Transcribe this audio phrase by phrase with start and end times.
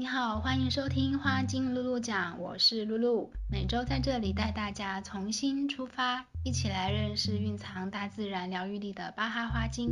[0.00, 9.90] 你好，欢迎收听花精露露讲，我是露露，每周在这里带大家重新出发，一起来认识蕴藏大自然疗愈力的巴哈花精，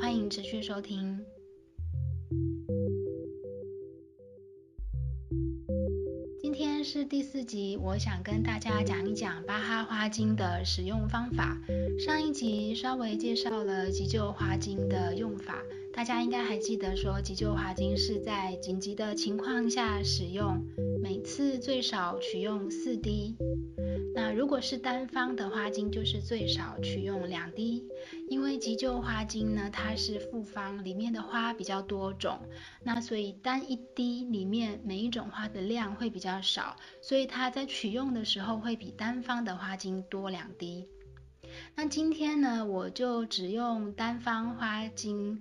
[0.00, 1.20] 欢迎持续收听。
[6.40, 11.60] 今天是第四集，我想跟大家讲一讲巴哈花精的使用方法。
[11.98, 15.58] 上一集稍微介绍了急救花精的用法。
[15.94, 20.60] 大家应该还记得，说急救花精是在紧急的情况下使用，
[21.00, 23.36] 每次最少取用四滴。
[24.12, 27.84] 那如果是单方的花精，就是最少取用两滴。
[28.28, 32.40] 因为急救花精呢，它是复方，里面的花比较多种，
[32.82, 40.88] 那所以单一滴里面每一种花的量会比较少，所以它在取用的时候会比单方的花精多两滴。
[41.76, 45.40] 那今天呢，我就只用单方花精。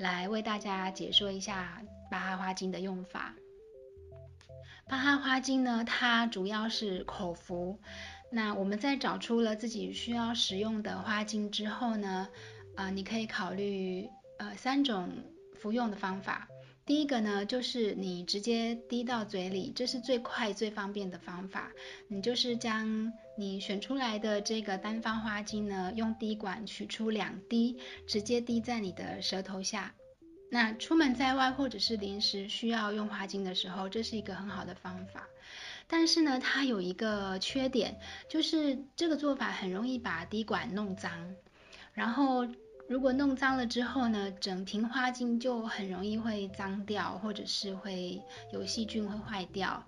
[0.00, 3.34] 来为大家解说一下巴哈花精的用法。
[4.88, 7.78] 巴哈花精呢，它主要是口服。
[8.32, 12.28] 那我们在找出了自己需要使用的花精之后呢，
[12.76, 14.08] 啊、呃，你可以考虑
[14.38, 15.10] 呃三种
[15.54, 16.48] 服用的方法。
[16.86, 21.70] 第一个呢，就是你直接滴到嘴里，这是最快最方便的方法。
[22.08, 29.94] 你就是将你选出来的这个单方花精呢，用滴管取出两滴，直接滴在你的舌头下。
[30.52, 35.28] 那出门在外或者是临时需要用花精的时候，这是一个很好的方法。
[35.86, 37.98] 但是呢，它有一个缺点，
[38.28, 41.34] 就是这个做法很容易把滴管弄脏。
[41.92, 42.46] 然后
[42.88, 48.20] 如果弄脏了之后呢，整瓶花精就很容易会脏掉，或者是会
[48.52, 49.84] 有细菌会坏掉。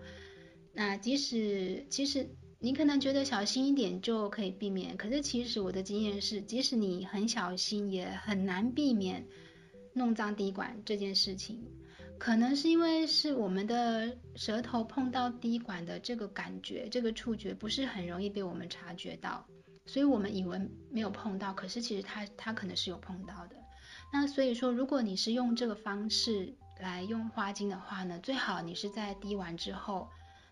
[0.72, 2.28] 那即使其实
[2.60, 9.26] 你可能觉得小心一点就可以避免，可是其实我的经验是，即使你很小心，也很难避免。
[9.94, 11.62] 弄脏滴管这件事情，
[12.18, 19.46] 可能是因为是我们的舌头碰到滴管的这个感觉，这个触觉不是很容易被我们察觉到，
[19.86, 20.60] 所以我们以为
[20.90, 23.56] 没有碰到，可是其实它它可能是有碰到的。
[24.12, 30.08] 那所以说，如果你是用这个方式来用花精的话呢，最好你是在滴完之后，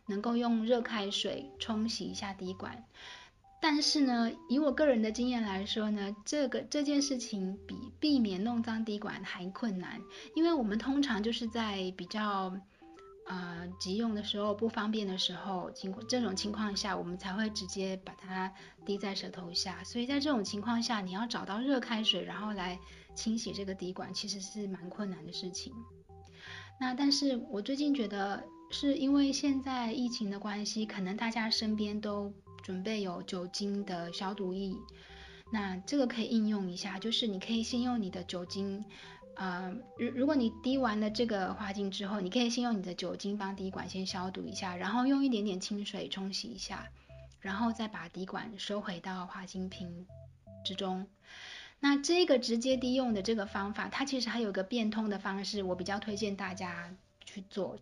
[0.07, 2.85] 能够用热开水冲洗一下滴管。
[3.63, 10.01] 但是呢，以我个人的经验来说呢，这个这件事情比避免弄脏滴管还困难，
[10.35, 12.57] 因为我们通常就是在比较
[13.27, 18.51] 呃急用的时候、不方便的时候，情况这种情况下，我们才会直接把它
[18.87, 19.85] 滴在舌头下。
[19.85, 22.79] 所以在这种情况下，你要找到热开水，然后来
[23.15, 25.75] 清洗这个滴管，其实是蛮困难的事情。
[26.81, 32.33] 那但是我最近觉得，是因为现在疫情的关系，可能大家身边都
[32.63, 34.75] 准备有酒精的消毒液，
[35.53, 38.85] 那这个可以应用一下，就是你可以先用你的酒精，
[39.35, 46.89] 呃，如如果你滴完了这个花精之后，你可以先用你的酒精帮滴管先消毒一下，然后用一点点清水冲洗一下，
[47.41, 50.07] 然后再把滴管收回到花精瓶
[50.65, 51.07] 之中。
[51.81, 56.95] 那这个直接滴用的这个方法，它其实还有个变通的方式，我比较推荐大家
[57.25, 57.79] 去做，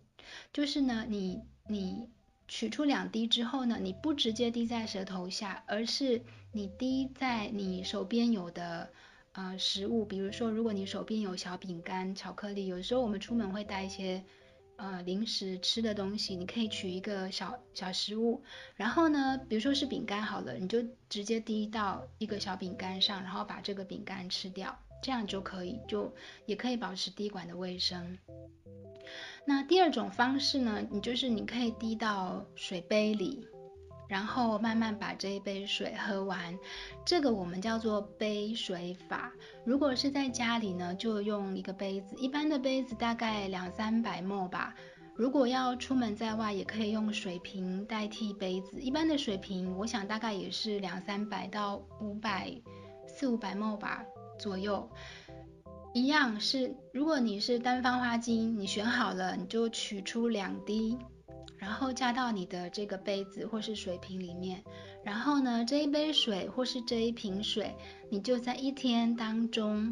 [0.53, 2.09] 就是呢，你你。
[2.49, 6.19] 取出两滴之后呢，你不直接滴在舌头下，而是
[6.51, 8.89] 你滴在你手边有的
[9.33, 14.23] 呃食物，比如说，如果你手边有小饼干、巧克力，有时候我们出门会带一些
[14.77, 18.41] 呃零食吃的东西，你可以取一个小小食物，
[18.75, 26.11] 然后呢，比如说是饼干好了，你就直接滴到一个小饼干上，然后把这个饼干吃掉，这样就可以，就
[26.47, 28.17] 也可以保持滴管的卫生。
[29.49, 33.43] 那第二种方式呢，你就是你可以滴到水杯里，
[34.07, 36.55] 然后慢慢把这一杯水喝完。
[37.03, 39.33] 这个我们叫做杯水法。
[39.65, 44.75] 如果是在家里呢，就用一个杯子，一般的杯子大概两三百 ml 吧。
[45.15, 48.79] 如果要出门在外，也可以用水瓶代替杯子。
[48.79, 52.55] 一般的水瓶，我想大概也是两三百到五百，
[53.07, 54.05] 四五百 ml 吧
[54.37, 54.87] 左右。
[55.93, 60.97] 一样是，如果你是单方花精，你选好了，你就取出两滴，
[61.57, 64.63] 然后加到你的这个杯子或是水瓶里面。
[65.03, 67.75] 然后呢，这一杯水或是这一瓶水，
[68.09, 69.91] 你就在一天当中，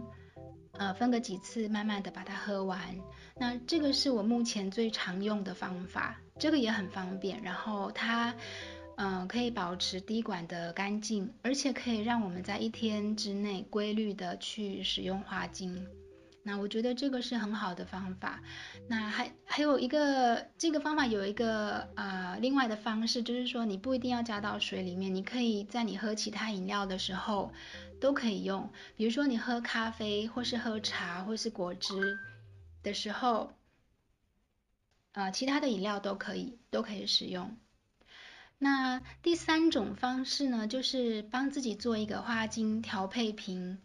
[0.73, 2.79] 呃，分个几次，慢慢的把它喝完。
[3.39, 7.41] 那这个是我目前最常用的方法，这个也很方便。
[7.41, 8.33] 然后它。
[8.97, 15.85] 嗯、可以保持滴管的干净，而且可以让我们在一天之内规律的去使用花精。
[16.41, 18.41] 那我觉得这个是很好的方法。
[18.87, 27.51] 那还还有一个，这个方法有一个呃另外的方式，就是说你不一定要加到水里面，你可以在你喝其他饮料的时候
[27.99, 28.67] 都可以用。
[28.95, 32.17] 比如说你喝咖啡，或是喝茶，或是果汁
[32.81, 33.51] 的时候。
[35.11, 37.57] 呃，其他的饮料都可以，都可以使用。
[38.59, 43.77] 那第三种方式呢，就是帮自己做一个花精调配瓶。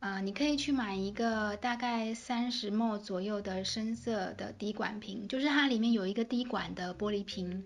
[0.00, 7.64] 呃，你可以去买一个大概三十 ml 左右的深色的滴管瓶，就是它里面有一个滴管的玻璃瓶。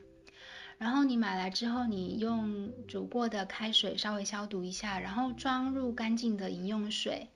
[0.78, 7.28] 然后你买来之后，你用煮过的开水稍微消毒一下，然后装入干净的饮用水，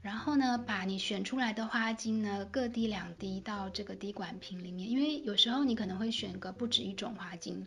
[0.00, 7.66] 然后呢，把你选出来的花精呢各滴两滴到这个滴管瓶里面，因为有时候你可能会选个不止一种花精，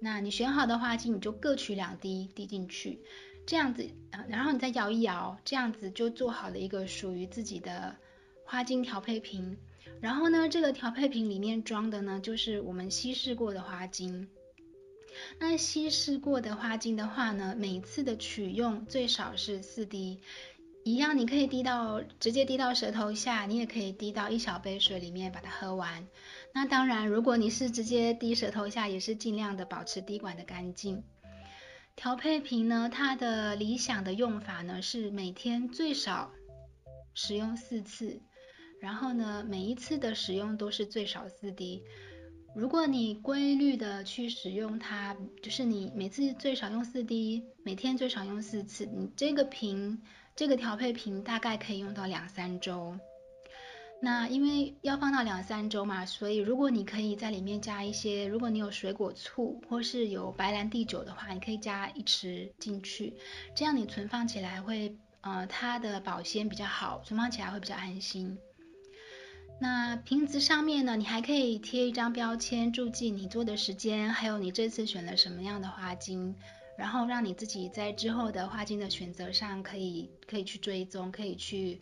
[0.00, 3.00] 那你选好的花精你就各取两滴滴进去，
[3.46, 3.88] 这样子，
[4.28, 7.94] 然后你再摇一摇，这样子就做好了一个属于自己的
[8.44, 9.56] 花精调配瓶。
[10.00, 14.28] 然后呢，这个调配瓶里面装的呢，就是我们稀释过的花精。
[15.38, 20.20] 那稀释过的花精的话呢，每次的取用最少是四滴，
[20.84, 26.06] 一样你可以滴到直接滴到舌头下，你也可以滴到一小杯水里面把它喝完。
[26.54, 31.04] 那当然，如果你是直接滴舌头下，也是尽量的保持滴管的干净。
[31.96, 36.30] 调配瓶呢，它的理想的用法呢，是每天最少
[37.14, 38.22] 使用四次。
[38.80, 41.82] 然后呢，每一次的使用都是最少四滴。
[42.56, 50.02] 如果你规律的去使用它，就是你每次最少用四滴，每天最少用四次，你这个瓶，
[50.40, 52.96] 这个调配瓶大概可以用到两三周。
[54.00, 63.12] 那因为要放到两三周嘛，所以如果你可以在里面加一些，如果你有水果醋或是有白兰地酒的话，你可以加一匙进去，
[63.54, 68.38] 这样你存放起来会，呃，它的保鲜比较好，存放起来会比较安心。
[69.60, 76.34] 那瓶子上面呢，你还可以贴一张标签，注记你做的时间，还有你这次选了什么样的花精，
[76.76, 81.80] 然后让你自己在之后的花精的选择上可以可以去追踪，可以去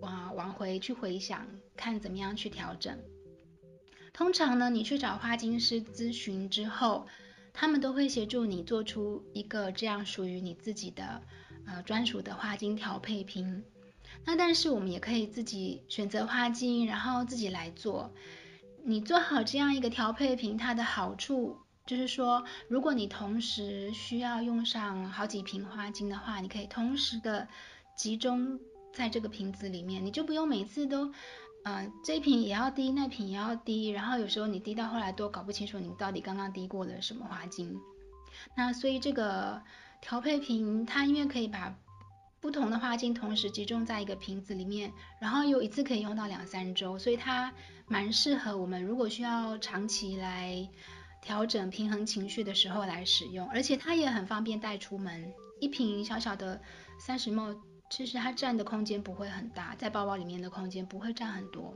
[0.00, 1.46] 往往回去回想，
[1.76, 2.98] 看怎么样去调整。
[4.12, 7.06] 通常呢，你去找花精师咨询之后，
[7.52, 11.22] 他们都会协助你做出一个这样属于你自己的
[11.66, 13.64] 呃专属的花精调配瓶。
[14.24, 18.14] 那但是我们也可以自己选择花精，然后自己来做。
[18.84, 27.46] 你做好这样一个调配瓶，它的好处就是说，如果你同时需要用上好几瓶花精的话，你可以同时的
[27.94, 28.58] 集中
[28.92, 31.12] 在这个瓶子里面，你就不用每次都，
[31.64, 37.78] 呃，这瓶也要滴，那瓶也要滴，然后有时候你滴到后来都搞不清楚你到底刚刚滴过了什么花精。
[38.56, 39.62] 那所以这个
[40.00, 41.76] 调配瓶它因为可以把
[42.40, 44.90] 不同的花精同时集中在一个瓶子里面，
[45.20, 47.52] 然后又一次可以用到两三周，所以它
[47.86, 50.66] 蛮适合我们如果需要长期来
[51.24, 55.32] 调整平衡情绪的时候来使用，而且它也很方便带出门。
[55.58, 56.60] 一瓶小小的
[57.00, 61.74] 三十 ml，其实它占的空间不会很大，在包包里面的空间不会占很多。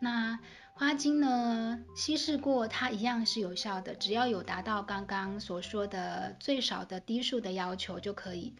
[0.00, 0.38] 那
[0.72, 8.56] 花精呢，稀释过它一样是有效的，只要有达到刚刚所说的最少的滴数的要求就可以。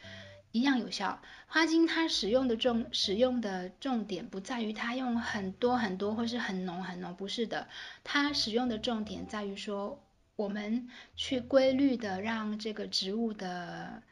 [0.52, 1.20] 一样有效。
[1.46, 7.68] 花精它使用的重使用的重点不在于它用很多很多或是很浓很浓，不是的。
[8.04, 10.02] 它使用的重点在于说，
[10.36, 14.02] 我们去规律的让这个植物的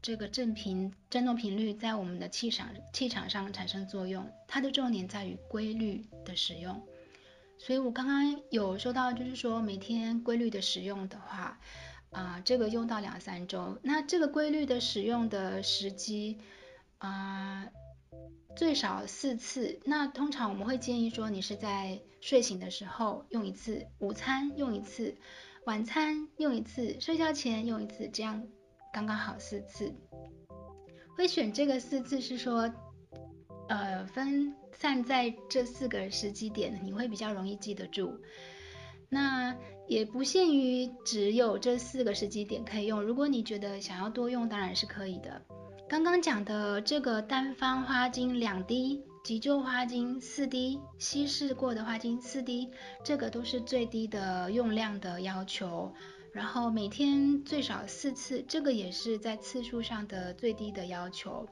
[0.00, 4.30] 这个振频振动频率在我们的气场气场上产生作用。
[4.48, 6.82] 它的重点在于规律的使用。
[7.58, 11.58] 所以我刚刚有说到，就是说每天规律的使用的话。
[12.10, 16.38] 啊、这个用到两三周，那这个规律的使用的时机
[16.98, 17.68] 啊、
[18.56, 19.80] 最少四次。
[19.84, 25.14] 那通常我们会建议说，你是在睡醒的时候用一次，午餐用一次，
[25.66, 28.46] 晚餐用一次，睡觉前用一次，这样
[28.92, 29.94] 刚刚好四次。
[31.16, 32.72] 会选这个四次是说，
[33.68, 38.18] 呃，分散在这四个时机点，你会比较容易记得住。
[39.08, 45.40] 那也不限于只有这四个时机点可以用，如果你觉得想要多用，当然是可以的。
[45.88, 52.68] 刚刚讲的这个单方花精两滴，急救花精四滴，稀释过的花精四滴，
[53.04, 55.92] 这个都是最低的用量的要求。
[56.32, 61.46] 然后每天最少四次，这个也是在次数上的最低的要求。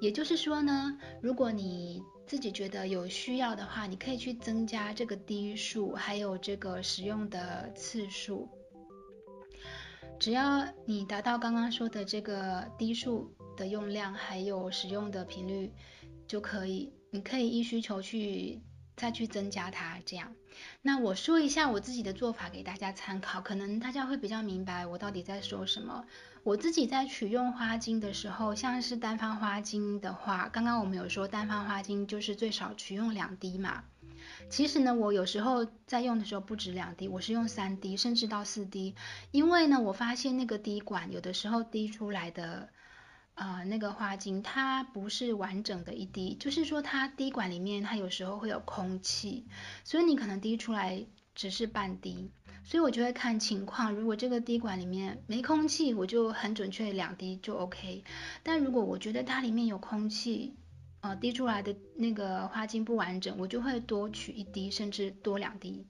[0.00, 8.48] 也就是说呢，如果你自己觉得有需要的话，你可以去增加这个滴数，还有这个使用的次数。
[10.18, 15.72] 只要你达到刚刚说的这个滴数的用量，还有使用的频率
[16.26, 16.92] 就可以。
[17.10, 18.60] 你可以依需求去
[18.96, 20.34] 再去增加它，这样。
[20.82, 26.04] 那我说一下我自己的做法给大家参考，可能大家会比较明白我到底在说什么。
[26.42, 33.84] 我自己在取用花精的时候，像是单方花精的话，刚刚我们有说单方花精就是最少取用两滴嘛。
[34.48, 38.94] 其实呢，我有时候在用的时候不止两滴，我是用三滴甚至到四滴，
[39.32, 42.68] 因为呢，我发现那个滴管有的时候滴出来的。
[43.36, 49.46] 呃，那个花精它不是完整的一滴，就是说它滴管里面它有时候会有空气，
[49.84, 52.30] 所以你可能滴出来只是半滴，
[52.64, 58.04] 所以我就会看情况，如果这个滴管里面没空气，我就很准确两滴就 OK，
[58.42, 60.54] 但如果我觉得它里面有空气，
[61.02, 65.86] 呃，滴出来的那个花精不完整，我就会多取一滴甚至多两滴。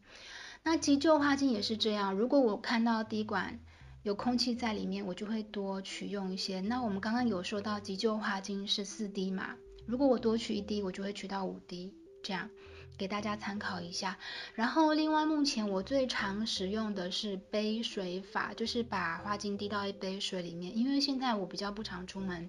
[0.64, 3.60] 那急救花精也是这样，如果我看到滴管。
[4.06, 6.60] 有空气在里面，我就会多取用一些。
[6.60, 12.48] 那我们刚刚有说到急救花精是四滴嘛，如果我多取一滴，我就会取到五滴，这样
[12.96, 14.16] 给大家参考一下。
[14.54, 22.48] 然后另外目前我最常使用的是杯水法，就是把花精滴到一杯水里面，因为现在我比较不常出门。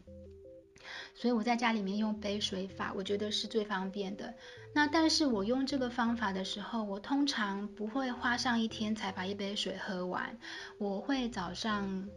[1.19, 4.31] 所以我在家里面用杯水法，我觉得是最方便的。
[4.75, 10.37] 那但是我用这个方法的时候，我通常不会花上一天才把一杯水喝完。
[10.77, 12.07] 我会早上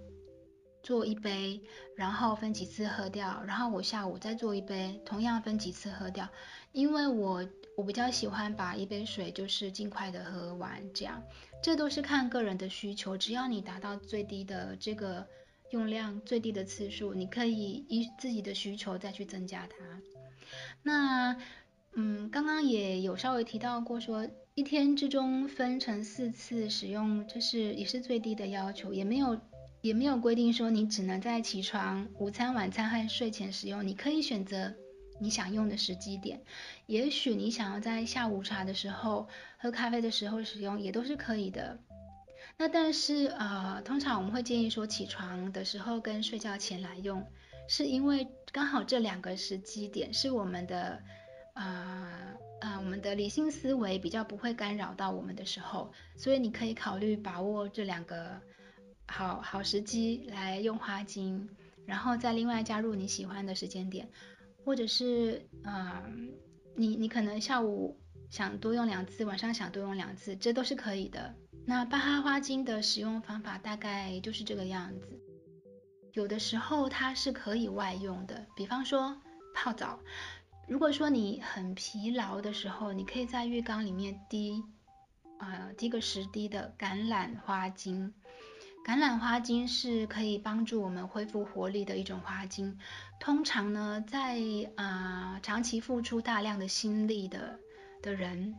[0.83, 1.63] 做一杯，
[1.97, 6.29] 然后分几次喝掉，然后我下午再做一杯，同样分几次喝掉。
[6.73, 11.23] 因为我我比较喜欢把一杯水就是尽快的喝完，这样。
[11.63, 15.27] 这都是看个人的需求，只要你达到最低的这个。
[15.71, 19.77] 用量最低的次数，你可以依自己的需求再去增加它。
[20.83, 21.37] 那，
[21.95, 29.41] 嗯，刚刚也有稍微提到过说，一天之中分成四次使用，这是也是最低的要求，也没有
[29.81, 34.75] 也没有规定说你只能在起床、午餐、晚餐和睡前使用，你可以选择
[35.21, 36.41] 你想用的时机点。
[36.87, 41.79] 也许你想要在下午茶的时候、喝咖啡的时候使用，也都是可以的。
[42.57, 47.27] 那但是呃，通常我们会建议说起床的时候跟睡觉前来用，
[47.69, 51.03] 是因为刚好这两个时机点是我们的
[51.55, 58.39] 呃呃我们的理性思维比较不会干扰到我们的时候，所以你可以考虑把握这两个
[59.07, 61.49] 好好时机来用花精，
[61.87, 64.07] 然后再另外加入你喜欢的时间点，
[64.67, 66.03] 或者是呃
[66.77, 71.35] 你你可能下午想多用两次，晚上想多用两次，这都是可以的。
[71.71, 75.07] 那巴哈花精的使用方法大概就是这个样子，
[76.15, 79.17] 有的时候它是可以外用的，比方说
[79.55, 80.01] 泡澡。
[80.67, 84.65] 如果说你很疲劳的时候，你可以在浴缸里面滴，
[85.39, 88.13] 呃，滴个十滴的橄榄花精。
[88.85, 92.77] 橄榄花精是可以帮助我们恢复活力的一种花精。
[93.21, 94.41] 通常呢，在
[94.75, 97.61] 啊、长期付出大量的心力的
[98.03, 98.57] 的人。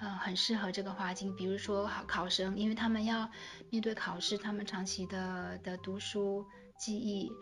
[0.00, 3.28] 呃，很适合这个花精，比如说考考生，因为他们要
[3.68, 6.46] 面对考试，他们长期的的读书
[6.78, 7.32] 记忆，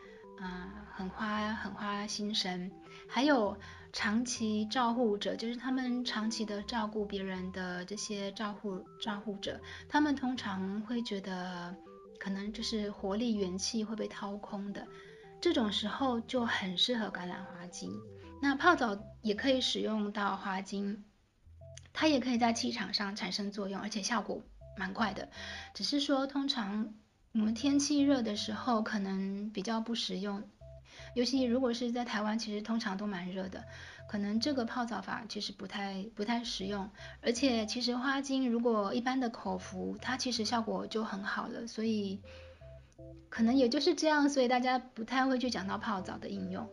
[0.40, 2.72] 啊、很花很花心神。
[3.06, 3.54] 还有
[3.92, 11.76] 长期照护者，就是他们长期的照顾别人的这些照护照护者，他们通常会觉得
[12.18, 14.86] 可能就是活力元气会被掏空的，
[15.42, 17.92] 这种时候就很适合橄榄花精。
[18.40, 21.04] 那泡澡也可以使用到花精。
[21.98, 24.42] 它也可以在气场上产生作用，而且效果
[24.76, 25.26] 蛮快的。
[25.72, 26.92] 只是说，通常
[27.32, 30.42] 我们天气热的时候可能比较不实用，
[31.14, 33.64] 尤其如果是在台湾，其实通常都蛮热的，
[34.10, 36.90] 可能这个泡澡法其实不太不太实用。
[37.22, 42.20] 而且其实花精如果一般的口服，它其实效果就很好了，所以
[43.30, 46.68] 可能也就是这样，所以大家不太会去讲到泡澡的应用。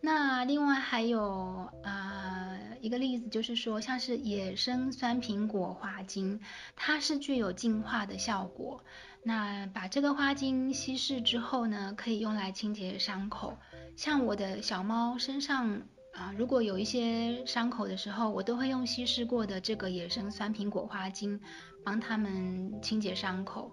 [0.00, 6.40] 那另外还有啊、一个例子，就是说像是野生酸苹果花精，
[6.74, 8.82] 它是具有净化的效果。
[9.22, 13.58] 那把这个花精稀释之后呢，可以用来清洁伤口。
[13.94, 21.38] 像我的小猫身上啊、如果有一些伤口的时候，我都会用稀释过的这个野生酸苹果花精
[21.84, 23.70] 帮它们清洁伤口，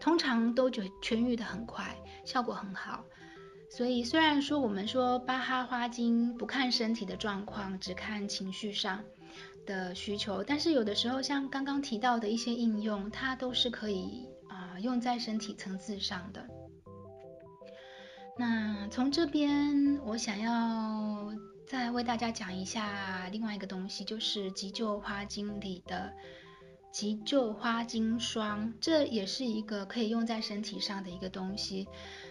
[0.00, 3.04] 通常都觉痊愈的很快，效果很好。
[3.68, 9.04] 所以虽然说我们说巴哈花精不看身体的状况，只看情绪上
[9.66, 16.46] 的需求，但是有的时候像刚刚提到的一些应用，它都是可以啊、用在身体层次上的。
[18.38, 21.32] 那从这边我想要
[21.66, 26.12] 再为大家讲一下另外一个东西，就是急救花精里的。
[26.96, 31.86] 急救花精霜，这也是一个可以用在身体上的一个东西。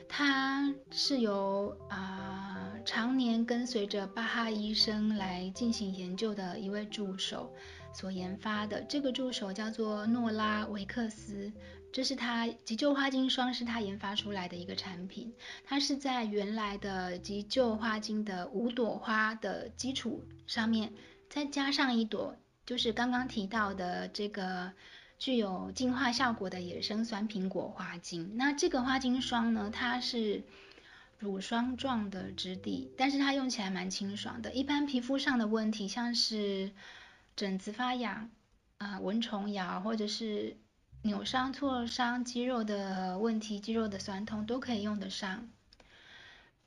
[0.10, 7.53] 它是由啊、常年跟随着巴哈医生来进行研究的一位助手
[7.93, 8.81] 所研发的。
[8.89, 11.53] 这个助手叫做诺拉维克斯，
[11.93, 15.31] 这是他急救花精霜是他研发出来的一个产品。
[15.63, 20.91] 它是在原来的急救花精的五朵花的基础上面，
[21.29, 22.36] 再加上一朵。
[22.65, 24.72] 就是刚刚提到的这个
[25.19, 28.31] 具有净化效果的野生酸苹果花精。
[28.36, 30.43] 那这个花精霜呢，它是
[31.19, 34.51] 乳霜状的质地，但是它用起来蛮清爽的。
[34.53, 36.72] 一般皮肤上的问题，像是
[37.36, 38.29] 疹子发痒、
[38.77, 40.57] 啊、蚊虫咬，或者是
[41.03, 45.48] 扭伤、挫伤肌肉的问题，肌肉的酸痛都可以用得上。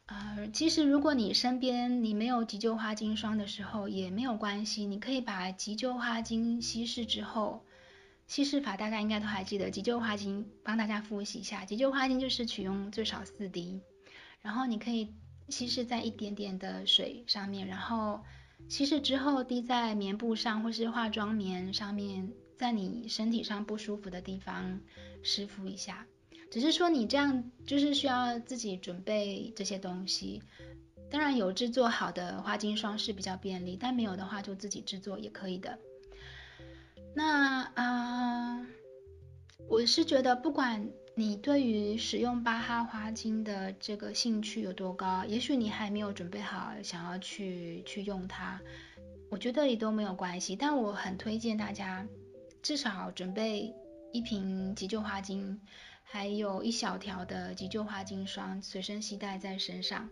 [0.09, 7.63] 呃，其实如果你身边你没有急救花精霜的时候也没有关系，你可以把急救花精稀释之后，
[8.27, 9.71] 稀释法大家应该都还记得。
[9.71, 13.83] 急救花精帮大家复习一下，急救花精就是取用最少四滴，
[14.41, 15.13] 然后你可以
[15.51, 18.25] 稀释在一点点的水上面，然后
[18.67, 24.81] 稀释之后滴在棉布上或是化妆棉上面，在你身体上不舒服的地方
[25.23, 26.07] 湿敷一下。
[26.51, 30.43] 只是说你这样就是需要自己准备这些东西，
[31.11, 35.79] 当然有制作好的花精霜是比较便利，但没有的话就自己制作也可以的。
[37.15, 38.67] 那啊、
[39.69, 48.61] 我是觉得不管你对于使用巴哈花精的这个兴趣有多高，也许你还没有准备好想要去去用它，
[49.31, 50.57] 我觉得也都没有关系。
[50.57, 52.07] 但我很推荐大家
[52.63, 53.75] 至少准备
[54.13, 55.61] 一瓶急救花精。
[56.11, 60.09] 还有一小条的急救花精霜随身携带在身上，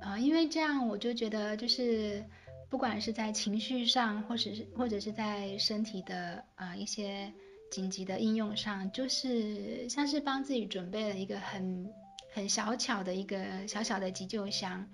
[0.00, 2.24] 呃，因为这样我就觉得就是
[2.70, 7.30] 不管是在情绪上，或者是或者是在身体的啊、呃、一些
[7.70, 11.86] 紧急的应用上，就是像是帮自己准备了一个很
[12.36, 14.86] 很小巧的一个小小的急救箱。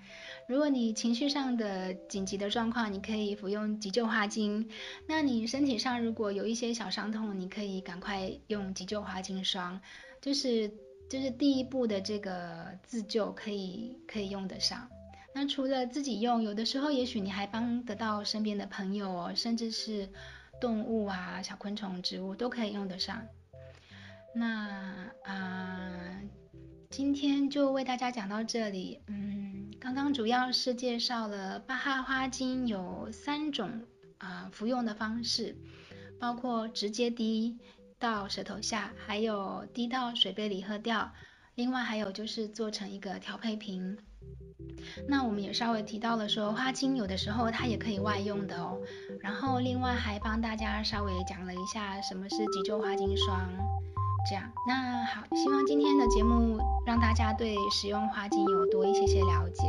[0.47, 4.65] 如果你情绪上的紧急的状况，你可以服用急救花精；
[5.09, 9.81] 那你身体上如果有一些小伤痛，你可以赶快用急救花精霜，
[10.21, 10.73] 就是
[11.11, 14.89] 就是第一步的这个自救可以可以用得上。
[15.35, 20.09] 那除了自己用，有的时候也许你还帮得到身边的朋友哦，甚至是
[20.61, 23.21] 动物啊、小昆虫、植物都可以用得上。
[24.33, 26.21] 那啊。
[26.93, 33.81] 今天就为大家讲到这里，嗯，刚刚主要是介绍了巴哈花精有三种
[34.19, 35.57] 啊、服用的方式，
[36.21, 37.57] 包括直接滴
[37.99, 41.11] 到舌头下，还有滴到水杯里喝掉，
[41.55, 43.97] 另外还有就是做成一个调配瓶。
[45.09, 48.79] 那我们也稍微提到了说，花精有的时候它也可以外用的哦，
[49.23, 53.72] 然后另外还帮大家稍微讲了一下什么是急救花精霜。
[54.29, 59.65] 这样，那好，希望今天的节目让大家对使用花精有多一些些了解。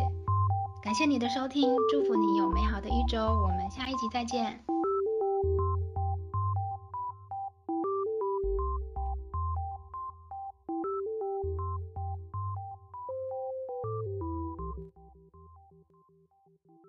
[0.81, 4.72] 感谢你的收听，祝福你有美好的一周，我们下一集再见。